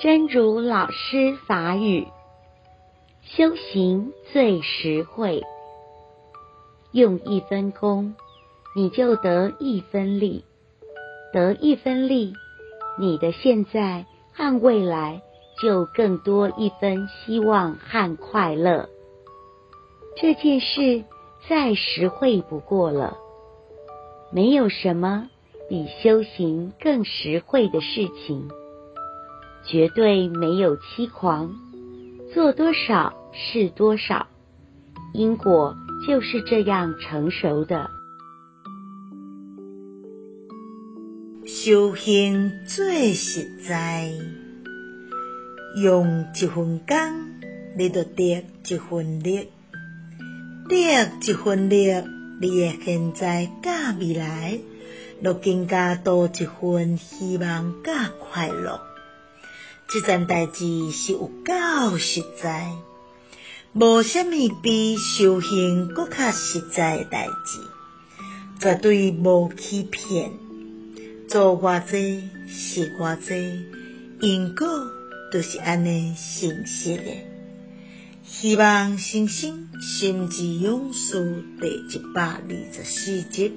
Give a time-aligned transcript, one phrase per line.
[0.00, 2.06] 真如老师法语，
[3.24, 5.42] 修行最实惠，
[6.92, 8.14] 用一分功，
[8.76, 10.44] 你就得一分力，
[11.32, 12.32] 得一分力，
[13.00, 15.20] 你的现在和未来
[15.60, 18.88] 就更多一分希望和快乐。
[20.14, 21.02] 这件事
[21.48, 23.18] 再实惠不过了，
[24.30, 25.28] 没有什么
[25.68, 28.48] 比修行更实惠的事情。
[29.70, 31.54] 绝对没有欺狂，
[32.32, 34.26] 做多少是多少，
[35.12, 37.90] 因果就是这样成熟的。
[41.44, 44.10] 修行最实在，
[45.82, 46.96] 用一分功，
[47.76, 49.48] 你就得一分力，
[50.66, 51.92] 得一分力，
[52.40, 54.58] 你的现在甲未来，
[55.22, 58.80] 就更加多一份希望甲快乐。
[59.90, 62.72] 这件代志是有够实在，
[63.72, 67.58] 无虾米比修行搁较实在的代志，
[68.60, 70.32] 绝对无欺骗，
[71.26, 73.64] 做偌济是偌济，
[74.20, 74.68] 因果
[75.32, 77.04] 就是安尼成实的。
[78.24, 82.42] 希望新生心之勇士第一百二
[82.74, 83.54] 十四集。